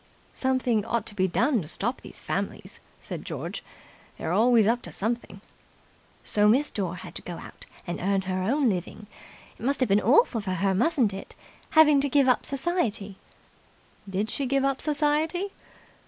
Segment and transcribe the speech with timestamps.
[0.33, 3.63] "Something ought to be done to stop these families," said George.
[4.17, 5.41] "They're always up to something."
[6.23, 9.05] "So Miss Dore had to go out and earn her own living.
[9.59, 11.35] It must have been awful for her, mustn't it,
[11.77, 13.17] having to give up society."
[14.09, 15.53] "Did she give up society?"